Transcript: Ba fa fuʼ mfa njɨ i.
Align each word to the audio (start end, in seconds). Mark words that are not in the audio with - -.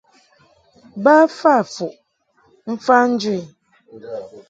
Ba 1.03 1.15
fa 1.37 1.53
fuʼ 1.73 1.95
mfa 2.71 2.97
njɨ 3.11 3.31
i. 3.39 3.41